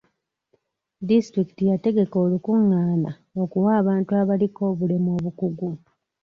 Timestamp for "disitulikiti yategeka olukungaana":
1.07-3.11